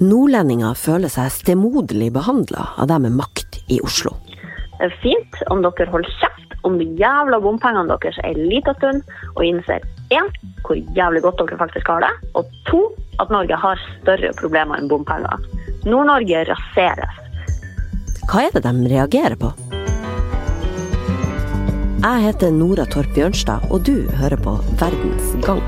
Nordlendinger 0.00 0.76
føler 0.78 1.12
seg 1.12 1.28
stemoderlig 1.34 2.12
behandla 2.14 2.70
av 2.80 2.88
dem 2.88 3.04
med 3.06 3.18
makt 3.18 3.60
i 3.68 3.80
Oslo. 3.84 4.14
Det 4.78 4.88
er 4.88 4.94
fint 5.02 5.42
om 5.52 5.60
dere 5.62 5.90
holder 5.92 6.14
kjeft 6.20 6.54
om 6.66 6.78
de 6.78 6.86
jævla 6.98 7.38
bompengene 7.42 7.90
deres 7.90 8.18
en 8.24 8.38
liten 8.48 8.76
stund, 8.78 9.02
og 9.34 9.44
innser 9.44 9.84
én, 10.14 10.30
hvor 10.62 10.78
jævlig 10.96 11.22
godt 11.26 11.42
dere 11.42 11.58
faktisk 11.60 11.90
har 11.90 12.04
det, 12.06 12.12
og 12.38 12.48
to, 12.70 12.80
at 13.20 13.30
Norge 13.34 13.58
har 13.58 13.82
større 14.00 14.32
problemer 14.38 14.78
enn 14.78 14.88
bompenger. 14.90 15.42
Nord-Norge 15.84 16.46
raseres. 16.48 17.20
Hva 18.30 18.46
er 18.46 18.54
det 18.54 18.64
de 18.64 18.94
reagerer 18.94 19.36
på? 19.38 19.52
Jeg 22.02 22.24
heter 22.24 22.50
Nora 22.50 22.86
Torp 22.90 23.12
Bjørnstad, 23.14 23.68
og 23.70 23.84
du 23.86 24.08
hører 24.18 24.40
på 24.42 24.56
Verdens 24.80 25.34
gang. 25.44 25.62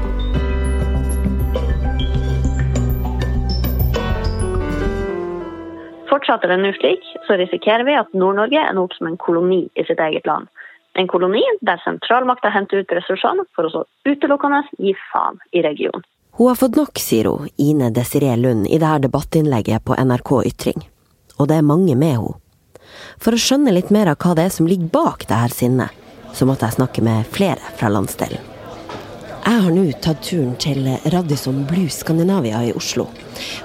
Fortsetter 6.14 6.48
det 6.48 6.60
nå 6.62 6.70
slik, 6.77 7.02
så 7.27 7.34
risikerer 7.34 7.82
vi 7.82 7.95
at 7.98 8.12
Nord-Norge 8.14 8.60
ender 8.60 8.84
opp 8.84 8.92
som 8.95 9.09
en 9.09 9.16
koloni 9.18 9.64
i 9.74 9.84
sitt 9.88 9.98
eget 9.98 10.28
land. 10.28 10.46
En 10.95 11.09
koloni 11.10 11.42
der 11.66 11.80
sentralmakta 11.82 12.52
henter 12.55 12.84
ut 12.84 12.95
ressursene 12.95 13.42
for 13.56 13.66
å 13.66 13.72
så 13.72 13.82
utelukkende 14.06 14.60
gi 14.78 14.92
faen 15.08 15.41
i 15.50 15.64
regionen. 15.66 16.05
Hun 16.38 16.52
har 16.52 16.60
fått 16.60 16.78
nok, 16.78 17.02
sier 17.02 17.27
hun, 17.32 17.50
Ine 17.58 17.91
Desiree 17.91 18.36
Lund, 18.38 18.69
i 18.70 18.78
dette 18.78 19.08
debattinnlegget 19.08 19.82
på 19.82 19.98
NRK 19.98 20.32
Ytring. 20.52 20.86
Og 21.41 21.50
det 21.50 21.58
er 21.58 21.66
mange 21.66 21.98
med 21.98 22.14
henne. 22.14 22.38
For 23.19 23.34
å 23.34 23.42
skjønne 23.48 23.74
litt 23.74 23.91
mer 23.91 24.12
av 24.14 24.22
hva 24.22 24.38
det 24.38 24.46
er 24.46 24.55
som 24.55 24.70
ligger 24.70 24.94
bak 24.94 25.27
det 25.27 25.42
her 25.42 25.50
sinnet, 25.50 26.00
så 26.30 26.46
måtte 26.46 26.70
jeg 26.70 26.78
snakke 26.78 27.02
med 27.02 27.27
flere 27.34 27.74
fra 27.74 27.91
landsdelen. 27.91 28.50
Jeg 29.44 29.66
har 29.66 29.74
nå 29.74 29.91
tatt 29.98 30.22
turen 30.30 30.55
til 30.62 30.86
Radisson 31.10 31.64
Blue 31.66 31.91
Skandinavia 31.91 32.62
i 32.70 32.74
Oslo 32.78 33.10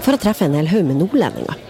for 0.02 0.18
å 0.18 0.22
treffe 0.22 0.50
en 0.50 0.58
hel 0.58 0.74
haug 0.74 0.90
med 0.90 1.04
nordlendinger. 1.06 1.69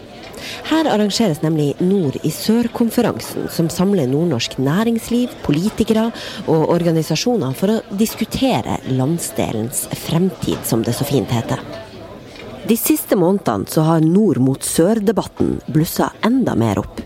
Her 0.69 0.89
arrangeres 0.89 1.41
nemlig 1.43 1.73
Nord 1.81 2.19
i 2.23 2.31
sør-konferansen, 2.33 3.49
som 3.51 3.69
samler 3.73 4.09
nordnorsk 4.09 4.57
næringsliv, 4.61 5.33
politikere 5.45 6.09
og 6.47 6.69
organisasjoner 6.69 7.53
for 7.57 7.75
å 7.75 7.99
diskutere 7.99 8.79
landsdelens 8.89 9.85
fremtid, 10.07 10.59
som 10.67 10.85
det 10.85 10.95
så 10.97 11.07
fint 11.07 11.31
heter. 11.33 11.61
De 12.69 12.75
siste 12.77 13.15
månedene 13.17 13.69
så 13.71 13.85
har 13.87 14.03
nord 14.05 14.37
mot 14.43 14.65
sør-debatten 14.65 15.57
blussa 15.73 16.11
enda 16.27 16.53
mer 16.59 16.83
opp. 16.83 16.99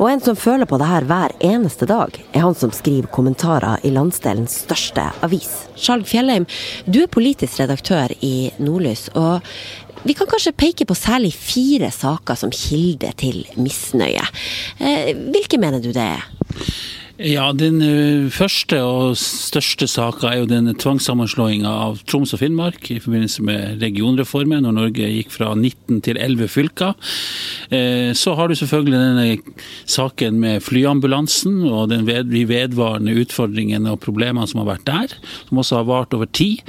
Og 0.00 0.08
en 0.10 0.20
som 0.20 0.36
føler 0.38 0.68
på 0.68 0.78
det 0.80 0.88
her 0.88 1.06
hver 1.08 1.34
eneste 1.44 1.86
dag, 1.88 2.16
er 2.32 2.44
han 2.44 2.56
som 2.58 2.72
skriver 2.74 3.10
kommentarer 3.14 3.82
i 3.86 3.92
landsdelens 3.94 4.62
største 4.66 5.04
avis. 5.24 5.50
Skjalg 5.78 6.08
Fjellheim, 6.10 6.46
du 6.86 7.02
er 7.04 7.12
politisk 7.12 7.60
redaktør 7.62 8.12
i 8.20 8.50
Nordlys. 8.58 9.08
og 9.14 9.44
vi 10.06 10.14
kan 10.14 10.28
kanskje 10.30 10.54
peke 10.54 10.86
på 10.86 10.94
særlig 10.98 11.32
fire 11.34 11.90
saker 11.94 12.38
som 12.38 12.52
kilde 12.54 13.10
til 13.18 13.42
misnøye. 13.58 14.22
Eh, 14.78 15.10
hvilke 15.34 15.58
mener 15.58 15.82
du 15.82 15.90
det 15.90 16.04
er? 16.04 16.26
Ja, 17.16 17.46
Den 17.56 17.78
eh, 17.80 18.28
første 18.28 18.76
og 18.84 19.14
største 19.16 19.86
saka 19.88 20.28
er 20.28 20.42
jo 20.42 20.48
den 20.50 20.68
tvangssammenslåinga 20.76 21.70
av 21.70 22.02
Troms 22.04 22.34
og 22.36 22.42
Finnmark 22.42 22.90
i 22.92 22.98
forbindelse 23.00 23.44
med 23.46 23.80
regionreformen, 23.80 24.66
når 24.66 24.74
Norge 24.76 25.08
gikk 25.14 25.32
fra 25.32 25.54
19 25.54 26.02
til 26.04 26.20
11 26.20 26.50
fylker. 26.52 26.92
Eh, 27.72 28.12
så 28.12 28.34
har 28.36 28.52
du 28.52 28.58
selvfølgelig 28.60 29.00
denne 29.00 29.56
saken 29.88 30.36
med 30.42 30.60
flyambulansen 30.66 31.62
og 31.70 31.88
den 31.94 32.04
vedvarende 32.04 33.16
utfordringene 33.24 33.96
og 33.96 34.02
problemene 34.04 34.44
som 34.50 34.60
har 34.60 34.74
vært 34.74 34.84
der, 34.90 35.16
som 35.48 35.64
også 35.64 35.80
har 35.80 35.88
vart 35.88 36.12
over 36.12 36.28
tid. 36.28 36.60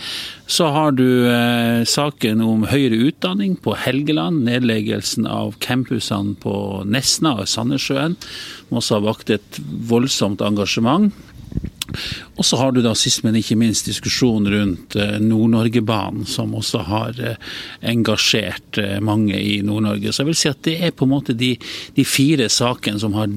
Så 0.47 0.69
har 0.71 0.95
du 0.95 1.27
eh, 1.27 1.83
saken 1.83 2.39
om 2.39 2.63
høyere 2.71 3.09
utdanning 3.09 3.57
på 3.59 3.75
Helgeland, 3.83 4.45
nedleggelsen 4.47 5.27
av 5.27 5.57
campusene 5.59 6.37
på 6.39 6.85
Nesna 6.87 7.35
og 7.41 7.51
Sandnessjøen, 7.51 8.15
som 8.69 8.79
også 8.79 8.95
har 8.95 9.07
vakt 9.09 9.35
et 9.35 9.59
voldsomt 9.91 10.36
engasjement. 10.41 11.11
Og 12.35 12.45
så 12.45 12.57
har 12.57 12.71
du 12.71 12.81
da 12.83 12.91
sist, 12.95 13.23
men 13.23 13.37
ikke 13.39 13.57
minst 13.57 13.87
diskusjonen 13.87 14.51
rundt 14.51 14.95
eh, 14.99 15.15
Nord-Norge-banen, 15.23 16.25
som 16.29 16.53
også 16.57 16.83
har 16.85 17.21
eh, 17.23 17.37
engasjert 17.89 18.77
eh, 18.81 18.97
mange 19.01 19.39
i 19.39 19.61
Nord-Norge. 19.65 20.11
Så 20.11 20.21
jeg 20.21 20.29
vil 20.29 20.39
si 20.41 20.51
at 20.51 20.61
det 20.67 20.75
er 20.83 20.93
på 20.93 21.07
en 21.07 21.13
måte 21.15 21.35
de, 21.37 21.53
de 21.95 22.05
fire 22.05 22.49
sakene 22.51 22.99
som 23.01 23.15
har 23.17 23.31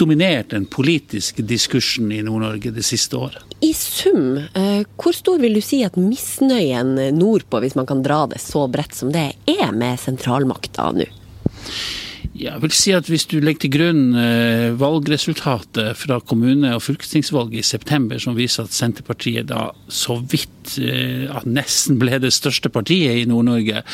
dominert 0.00 0.54
den 0.54 0.68
politiske 0.70 1.44
diskursen 1.44 2.14
i 2.14 2.22
Nord-Norge 2.24 2.72
det 2.74 2.86
siste 2.86 3.18
året. 3.18 3.42
I 3.64 3.72
sum, 3.76 4.38
hvor 5.00 5.14
stor 5.16 5.38
vil 5.40 5.56
du 5.56 5.62
si 5.64 5.80
at 5.86 5.96
misnøyen 5.96 6.98
nordpå, 7.16 7.62
hvis 7.64 7.76
man 7.78 7.88
kan 7.88 8.02
dra 8.04 8.24
det 8.28 8.42
så 8.44 8.66
bredt 8.68 8.96
som 8.96 9.12
det, 9.14 9.30
er 9.48 9.70
med 9.72 10.00
sentralmakta 10.00 10.90
nå? 10.94 11.08
Jeg 12.34 12.58
vil 12.64 12.72
si 12.74 12.90
at 12.94 13.06
Hvis 13.06 13.28
du 13.30 13.36
legger 13.38 13.62
til 13.64 13.72
grunn 13.76 14.16
eh, 14.18 14.74
valgresultatet 14.74 15.94
fra 15.96 16.18
kommune- 16.20 16.72
og 16.74 16.82
fylkestingsvalget 16.82 17.60
i 17.60 17.62
september, 17.62 18.18
som 18.18 18.34
viser 18.34 18.66
at 18.66 18.74
Senterpartiet 18.74 19.46
da 19.52 19.68
så 19.86 20.18
vidt 20.18 20.74
eh, 20.82 21.30
at 21.30 21.46
nesten 21.46 22.00
ble 22.02 22.18
det 22.18 22.32
største 22.34 22.72
partiet 22.74 23.22
i 23.22 23.28
Nord-Norge, 23.30 23.84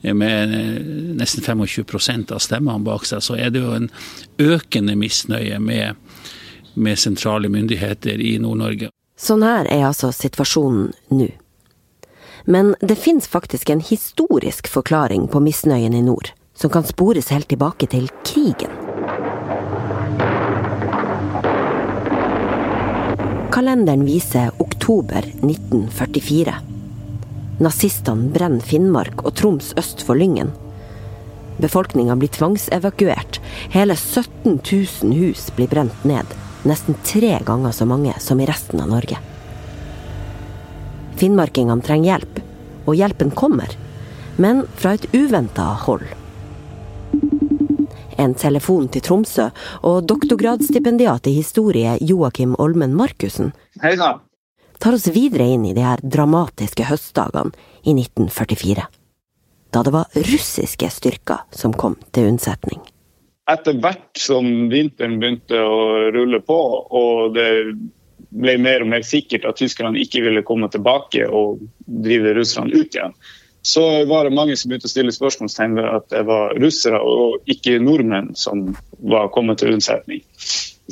eh, 0.00 0.14
med 0.16 0.56
nesten 1.20 1.44
25% 1.44 2.32
av 2.32 2.40
stemmene 2.40 2.86
bak 2.86 3.04
seg, 3.04 3.20
så 3.20 3.36
er 3.36 3.52
det 3.52 3.60
jo 3.60 3.76
en 3.76 3.90
økende 4.40 4.96
misnøye 4.96 5.60
med, 5.60 6.00
med 6.74 6.98
sentrale 6.98 7.52
myndigheter 7.52 8.16
i 8.24 8.38
Nord-Norge. 8.40 8.88
Sånn 9.20 9.44
her 9.44 9.68
er 9.68 9.90
altså 9.92 10.14
situasjonen 10.16 10.94
nå. 11.12 11.28
Men 12.48 12.72
det 12.80 12.96
finnes 12.98 13.28
faktisk 13.28 13.68
en 13.70 13.84
historisk 13.84 14.66
forklaring 14.66 15.28
på 15.30 15.44
misnøyen 15.44 15.94
i 15.94 16.00
nord 16.02 16.32
som 16.62 16.70
kan 16.70 16.84
spores 16.86 17.32
helt 17.34 17.48
tilbake 17.50 17.88
til 17.90 18.04
krigen. 18.22 18.70
Kalenderen 23.50 24.04
viser 24.06 24.52
oktober 24.62 25.26
1944. 25.40 26.54
Nazistene 27.66 28.30
brenner 28.30 28.62
Finnmark 28.62 29.24
og 29.26 29.34
Troms 29.40 29.72
øst 29.82 30.06
for 30.06 30.14
Lyngen. 30.14 30.54
Befolkninga 31.58 32.14
blir 32.22 32.30
tvangsevakuert. 32.30 33.42
Hele 33.74 33.98
17 33.98 34.62
000 34.62 35.18
hus 35.18 35.50
blir 35.58 35.66
brent 35.66 36.06
ned. 36.06 36.30
Nesten 36.62 36.94
tre 37.02 37.34
ganger 37.42 37.74
så 37.74 37.90
mange 37.90 38.14
som 38.22 38.38
i 38.38 38.46
resten 38.46 38.86
av 38.86 38.94
Norge. 38.94 39.18
Finnmarkingene 41.18 41.82
trenger 41.82 42.14
hjelp, 42.14 42.42
og 42.86 42.98
hjelpen 43.02 43.34
kommer. 43.34 43.78
Men 44.38 44.62
fra 44.78 44.94
et 44.94 45.10
uventa 45.10 45.72
hold 45.88 46.06
en 48.22 48.34
telefon 48.38 48.88
til 48.92 49.04
Tromsø, 49.04 49.48
og 49.82 50.06
doktorgradsstipendiat 50.10 51.28
i 51.30 51.36
historie 51.38 51.96
Joakim 52.00 52.54
Olmen 52.62 52.94
Markussen 52.98 53.52
tar 54.82 54.96
oss 54.96 55.06
videre 55.14 55.46
inn 55.54 55.68
i 55.68 55.74
de 55.76 55.84
her 55.86 56.00
dramatiske 56.02 56.88
høstdagene 56.88 57.52
i 57.86 57.94
1944. 57.94 58.86
Da 59.72 59.82
det 59.86 59.92
var 59.94 60.16
russiske 60.16 60.88
styrker 60.90 61.44
som 61.54 61.72
kom 61.72 61.94
til 62.12 62.32
unnsetning. 62.32 62.82
Etter 63.50 63.78
hvert 63.82 64.18
som 64.18 64.48
vinteren 64.70 65.18
begynte 65.22 65.58
å 65.58 66.10
rulle 66.14 66.42
på, 66.44 66.58
og 66.90 67.36
det 67.36 67.48
ble 68.32 68.56
mer 68.62 68.84
og 68.84 68.90
mer 68.92 69.06
sikkert 69.06 69.46
at 69.48 69.58
tyskerne 69.60 70.00
ikke 70.02 70.22
ville 70.24 70.44
komme 70.46 70.68
tilbake 70.72 71.26
og 71.28 71.62
drive 72.02 72.34
russerne 72.38 72.74
ut 72.74 72.94
igjen, 72.94 73.14
så 73.62 74.04
var 74.04 74.24
det 74.24 74.34
mange 74.34 74.56
som 74.58 74.70
begynte 74.70 74.90
å 74.90 74.92
stille 74.92 75.14
spørsmålstegn 75.14 75.78
ved 75.78 75.86
at 75.86 76.08
det 76.10 76.24
var 76.26 76.56
russere 76.58 76.98
og 76.98 77.46
ikke 77.50 77.78
nordmenn 77.82 78.32
som 78.38 78.72
var 78.98 79.30
kommet 79.34 79.62
til 79.62 79.76
unnsetning. 79.76 80.24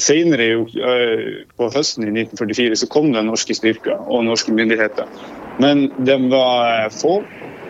Senere 0.01 0.47
eh, 0.55 1.25
på 1.59 1.71
høsten 1.75 2.07
i 2.07 2.13
1944 2.15 2.79
så 2.79 2.89
kom 2.93 3.11
det 3.13 3.25
norske 3.27 3.57
styrker 3.59 3.99
og 4.07 4.25
norske 4.29 4.55
myndigheter. 4.55 5.11
Men 5.61 5.89
de 5.99 6.17
var 6.31 6.87
eh, 6.87 6.95
få 6.95 7.19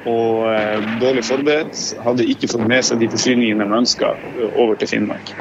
og 0.08 0.44
eh, 0.52 0.84
dårlig 1.00 1.24
forberedt. 1.24 1.80
Hadde 2.04 2.28
ikke 2.28 2.52
fått 2.52 2.68
med 2.68 2.84
seg 2.84 3.00
de 3.00 3.08
forsyningene 3.10 3.64
de 3.64 3.80
ønska 3.80 4.14
over 4.52 4.76
til 4.76 4.94
Finnmark. 4.94 5.32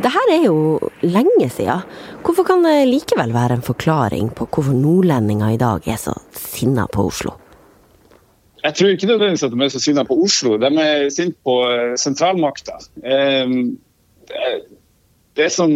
Det 0.00 0.12
her 0.12 0.32
er 0.36 0.44
jo 0.46 0.78
lenge 1.02 1.48
siden. 1.52 1.84
Hvorfor 2.24 2.44
kan 2.48 2.64
det 2.64 2.88
likevel 2.88 3.32
være 3.34 3.58
en 3.58 3.64
forklaring 3.64 4.30
på 4.36 4.46
hvorfor 4.52 4.76
nordlendinger 4.76 5.56
i 5.56 5.60
dag 5.60 5.88
er 5.88 6.00
så 6.00 6.14
sinna 6.36 6.86
på 6.92 7.08
Oslo? 7.08 7.39
Jeg 8.60 8.76
tror 8.76 8.92
ikke 8.92 9.08
nødvendigvis 9.08 9.46
at 9.46 9.54
de 9.54 9.64
er 9.64 9.72
så 9.72 9.80
sinna 9.80 10.04
på 10.04 10.18
Oslo, 10.24 10.56
de 10.60 10.70
er 10.82 11.08
sinte 11.12 11.38
på 11.46 11.56
eh, 11.70 11.94
sentralmakta. 12.00 12.76
Ehm, 13.04 13.78
det 15.38 15.48
som 15.54 15.72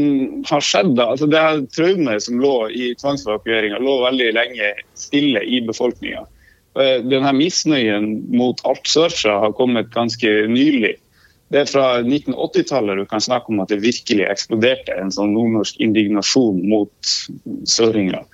har 0.51 0.65
skjedd 0.65 0.93
da, 0.99 1.09
altså 1.15 1.29
det 1.31 1.41
her 1.41 1.63
traumet 1.73 2.25
som 2.27 2.43
lå 2.43 2.55
i 2.75 2.93
tvangsevakueringa, 3.01 3.81
lå 3.81 3.97
veldig 4.05 4.31
lenge 4.37 4.73
stille 4.99 5.43
i 5.47 5.63
befolkninga. 5.65 6.27
Eh, 6.75 6.99
denne 7.07 7.33
misnøyen 7.37 8.11
mot 8.35 8.61
alt 8.69 8.89
sørfra 8.91 9.39
har 9.47 9.57
kommet 9.57 9.93
ganske 9.95 10.35
nylig. 10.51 10.97
Det 11.53 11.63
er 11.63 11.71
fra 11.71 11.89
1980-tallet 12.03 12.99
du 12.99 13.05
kan 13.09 13.23
snakke 13.23 13.53
om 13.53 13.61
at 13.63 13.71
det 13.71 13.85
virkelig 13.85 14.27
eksploderte 14.27 14.97
en 14.99 15.13
sånn 15.15 15.37
nordnorsk 15.37 15.79
indignasjon 15.85 16.65
mot 16.69 17.15
søringer. 17.69 18.25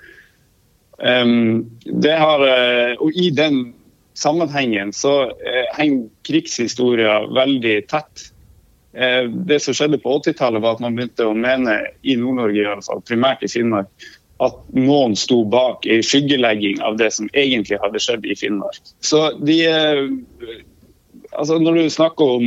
Um, 1.01 1.69
det 1.85 2.17
har, 2.21 2.43
eh, 2.45 2.95
og 3.01 3.17
I 3.17 3.31
den 3.33 3.61
sammenhengen 4.21 4.93
så 4.93 5.15
eh, 5.31 5.67
henger 5.77 6.09
krigshistoria 6.29 7.21
veldig 7.35 7.77
tett. 7.91 8.31
Eh, 8.93 9.25
det 9.49 9.61
som 9.65 9.77
skjedde 9.77 10.01
på 10.03 10.19
80-tallet, 10.19 10.63
var 10.63 10.77
at 10.77 10.85
man 10.85 10.97
begynte 10.99 11.29
å 11.29 11.37
mene, 11.37 11.81
i 12.03 12.17
Nord-Norge 12.21 12.61
i 12.61 12.67
alle 12.69 12.87
fall, 12.87 13.03
primært 13.09 13.45
i 13.47 13.51
Finnmark, 13.51 13.91
at 14.41 14.57
noen 14.73 15.15
sto 15.21 15.43
bak 15.53 15.85
ei 15.85 16.01
skyggelegging 16.05 16.81
av 16.85 16.97
det 17.01 17.11
som 17.13 17.29
egentlig 17.37 17.81
hadde 17.83 18.01
skjedd 18.01 18.25
i 18.25 18.37
Finnmark. 18.41 18.81
Så 19.05 19.27
de 19.41 19.59
eh, 19.69 20.07
altså 21.37 21.59
Når 21.61 21.77
du 21.77 21.91
snakker 21.93 22.37
om 22.39 22.47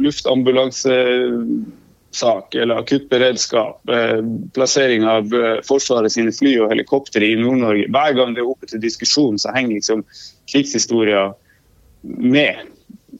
luftambulanse 0.00 0.94
sak 2.16 2.54
eller 2.54 2.80
akuttberedskap, 2.80 3.82
beredskap, 3.84 4.54
plassering 4.56 5.04
av 5.08 5.34
eh, 5.34 5.58
Forsvaret 5.66 6.12
sine 6.12 6.32
fly 6.34 6.56
og 6.62 6.72
helikoptre 6.72 7.24
i 7.26 7.36
Nord-Norge. 7.40 7.90
Hver 7.92 8.16
gang 8.16 8.36
det 8.36 8.44
er 8.44 8.52
oppe 8.52 8.68
til 8.70 8.82
diskusjon, 8.82 9.38
så 9.40 9.52
henger 9.56 9.76
liksom 9.76 10.04
krigshistoria 10.50 11.28
med. 12.02 12.64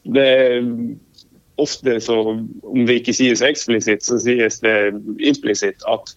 Det 0.07 0.27
er 0.27 0.67
ofte 1.61 2.01
så, 2.05 2.19
om 2.63 2.83
det 2.89 3.01
ikke 3.01 3.17
sies 3.17 3.45
eksplisitt, 3.45 4.05
så 4.05 4.19
sies 4.23 4.61
det 4.65 4.77
implisitt 5.25 5.85
at 5.89 6.13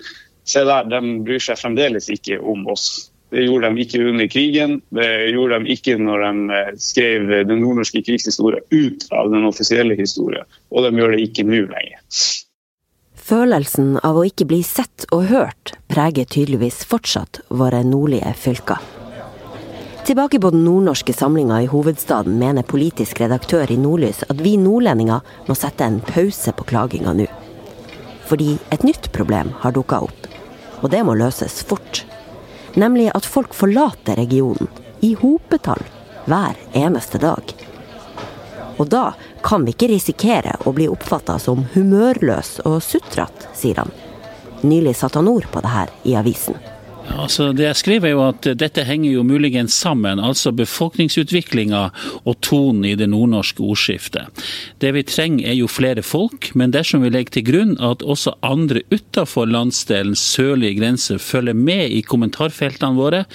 se 0.50 0.66
der, 0.66 0.90
de 0.90 1.00
bryr 1.28 1.44
seg 1.44 1.60
fremdeles 1.60 2.10
ikke 2.12 2.40
om 2.42 2.68
oss. 2.72 3.10
Det 3.30 3.44
gjorde 3.46 3.70
de 3.70 3.84
ikke 3.84 4.02
under 4.10 4.28
krigen, 4.31 4.80
det 4.96 5.10
gjorde 5.30 5.60
de 5.62 5.74
ikke 5.76 6.00
når 6.02 6.24
de 6.26 6.60
eh, 6.60 6.70
skrev 6.81 7.28
den 7.46 7.60
nordnorske 7.62 8.02
krigshistoria 8.06 8.64
ut 8.74 9.06
av 9.14 9.30
den 9.34 9.46
offisielle 9.50 9.98
historien, 10.00 10.48
og 10.74 10.88
de 10.88 10.96
gjør 10.98 11.14
det 11.16 11.28
ikke 11.28 11.46
nå 11.46 11.66
lenger. 11.70 12.06
Følelsen 13.30 14.00
av 14.02 14.18
å 14.18 14.24
ikke 14.26 14.48
bli 14.50 14.64
sett 14.66 15.04
og 15.14 15.28
hørt 15.30 15.76
preger 15.92 16.26
tydeligvis 16.26 16.80
fortsatt 16.90 17.44
våre 17.54 17.84
nordlige 17.86 18.31
fylker. 18.34 18.80
Tilbake 20.08 20.40
på 20.42 20.50
den 20.50 20.64
nordnorske 20.66 21.14
samlinga 21.14 21.60
i 21.62 21.68
hovedstaden 21.70 22.40
mener 22.42 22.66
politisk 22.66 23.22
redaktør 23.22 23.70
i 23.70 23.78
Nordlys 23.78 24.24
at 24.26 24.42
vi 24.42 24.56
nordlendinger 24.58 25.22
må 25.46 25.58
sette 25.60 25.86
en 25.86 26.00
pause 26.08 26.56
på 26.58 26.66
klaginga 26.72 27.14
nå. 27.20 27.28
Fordi 28.26 28.56
et 28.74 28.88
nytt 28.88 29.12
problem 29.14 29.54
har 29.62 29.78
dukka 29.78 30.02
opp, 30.08 30.26
og 30.81 30.90
det 30.90 31.06
må 31.06 31.14
løses 31.20 31.62
fort. 31.70 32.02
Nemlig 32.81 33.12
at 33.14 33.30
folk 33.30 33.54
forlater 33.54 34.18
regionen, 34.18 34.72
i 35.06 35.14
hopetall, 35.22 35.86
hver 36.26 36.58
eneste 36.74 37.22
dag. 37.22 37.54
Og 38.80 38.90
da 38.90 39.12
kan 39.44 39.65
vi 39.65 39.75
ikke 39.75 39.91
risikere 39.94 40.57
å 40.65 40.74
bli 40.75 40.89
oppfatta 40.91 41.38
som 41.41 41.65
humørløs 41.75 42.59
og 42.68 42.81
sutrete, 42.83 43.51
sier 43.57 43.83
han. 43.83 43.94
Nylig 44.62 44.97
satte 45.00 45.21
han 45.21 45.31
ord 45.31 45.47
på 45.51 45.63
det 45.63 45.71
her 45.71 45.95
i 46.03 46.18
avisen. 46.19 46.59
Altså 47.09 47.50
det 47.57 47.65
jeg 47.65 47.77
skriver 47.80 48.09
er 48.09 48.13
jo 48.13 48.21
at 48.27 48.47
Dette 48.59 48.83
henger 48.86 49.15
jo 49.15 49.24
muligens 49.25 49.74
sammen, 49.74 50.19
altså 50.21 50.51
befolkningsutviklinga 50.53 51.81
og 52.21 52.36
tonen 52.45 52.86
i 52.86 52.95
det 53.00 53.09
nordnorske 53.09 53.63
ordskiftet. 53.65 54.30
Det 54.81 54.94
vi 54.94 55.06
trenger 55.07 55.50
er 55.50 55.57
jo 55.57 55.71
flere 55.71 56.03
folk, 56.06 56.51
men 56.53 56.75
dersom 56.75 57.01
vi 57.06 57.13
legger 57.13 57.39
til 57.39 57.47
grunn 57.50 57.74
at 57.81 58.06
også 58.06 58.35
andre 58.45 58.83
utafor 58.94 59.50
landsdelens 59.50 60.21
sørlige 60.35 60.77
grense 60.81 61.18
følger 61.24 61.57
med 61.57 61.89
i 61.97 62.03
kommentarfeltene 62.06 63.00
våre, 63.00 63.25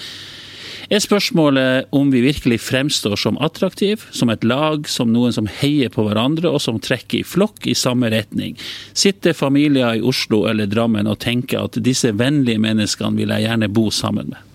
er 0.91 1.03
spørsmålet 1.03 1.93
om 1.95 2.11
vi 2.13 2.23
virkelig 2.25 2.61
fremstår 2.67 3.17
som 3.21 3.39
attraktiv, 3.43 4.05
som 4.13 4.31
et 4.33 4.45
lag, 4.45 4.89
som 4.89 5.13
noen 5.13 5.35
som 5.35 5.49
heier 5.61 5.93
på 5.93 6.05
hverandre 6.07 6.51
og 6.51 6.61
som 6.63 6.81
trekker 6.83 7.21
i 7.21 7.27
flokk 7.27 7.69
i 7.71 7.77
samme 7.79 8.11
retning. 8.13 8.59
Sitter 8.93 9.37
familier 9.37 9.99
i 9.99 10.05
Oslo 10.05 10.45
eller 10.51 10.69
Drammen 10.71 11.09
og 11.11 11.21
tenker 11.25 11.65
at 11.65 11.79
disse 11.85 12.13
vennlige 12.17 12.63
menneskene 12.63 13.17
vil 13.21 13.33
jeg 13.35 13.47
gjerne 13.49 13.71
bo 13.73 13.89
sammen 13.95 14.35
med. 14.35 14.51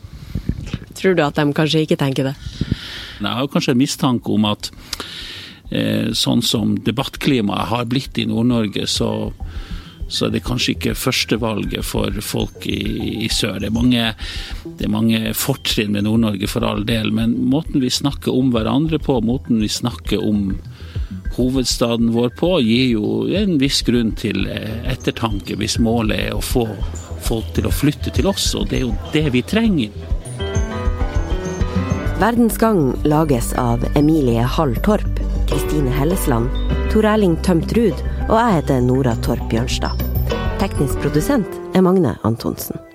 Tror 1.00 1.16
du 1.16 1.24
at 1.24 1.38
de 1.40 1.48
kanskje 1.56 1.86
ikke 1.86 2.00
tenker 2.00 2.32
det? 2.32 2.36
Jeg 3.20 3.36
har 3.36 3.52
kanskje 3.52 3.76
en 3.76 3.82
mistanke 3.82 4.32
om 4.32 4.46
at 4.48 4.72
eh, 5.72 6.12
sånn 6.16 6.44
som 6.46 6.76
debattklimaet 6.84 7.72
har 7.72 7.88
blitt 7.92 8.20
i 8.20 8.28
Nord-Norge, 8.30 8.88
så 8.88 9.32
så 10.10 10.28
er 10.28 10.34
det 10.34 10.44
kanskje 10.48 10.76
ikke 10.76 10.98
førstevalget 10.98 11.86
for 11.86 12.14
folk 12.26 12.66
i, 12.70 12.80
i 13.26 13.30
sør. 13.32 13.60
Det 13.62 13.70
er 13.70 13.76
mange, 13.76 14.06
mange 14.90 15.34
fortrinn 15.38 15.94
med 15.96 16.08
Nord-Norge 16.08 16.50
for 16.50 16.66
all 16.66 16.84
del, 16.88 17.14
men 17.16 17.38
måten 17.52 17.84
vi 17.84 17.94
snakker 17.94 18.34
om 18.34 18.52
hverandre 18.56 19.00
på, 19.02 19.20
måten 19.26 19.62
vi 19.62 19.70
snakker 19.72 20.24
om 20.26 20.56
hovedstaden 21.38 22.12
vår 22.16 22.34
på, 22.40 22.56
gir 22.66 22.96
jo 22.98 23.10
en 23.38 23.58
viss 23.62 23.84
grunn 23.88 24.12
til 24.20 24.48
ettertanke 24.50 25.56
hvis 25.60 25.78
målet 25.80 26.30
er 26.30 26.36
å 26.36 26.44
få 26.44 26.66
folk 27.24 27.54
til 27.56 27.70
å 27.70 27.74
flytte 27.74 28.14
til 28.16 28.30
oss, 28.32 28.52
og 28.58 28.70
det 28.72 28.82
er 28.82 28.88
jo 28.88 28.96
det 29.14 29.28
vi 29.36 29.44
trenger. 29.46 29.94
Verdensgang 32.20 32.98
lages 33.08 33.54
av 33.56 33.86
Emilie 33.96 34.44
Hall 34.44 34.74
Torp, 34.84 35.22
Kristine 35.48 35.94
Hellesland, 35.96 36.52
Tor 36.92 37.08
Erling 37.08 37.38
Tømt 37.46 37.72
Ruud 37.78 38.02
og 38.30 38.38
jeg 38.38 38.60
heter 38.60 38.84
Nora 38.86 39.16
Torp 39.26 39.42
Bjørnstad. 39.50 40.06
Teknisk 40.62 41.02
produsent 41.02 41.60
er 41.74 41.82
Magne 41.82 42.14
Antonsen. 42.28 42.89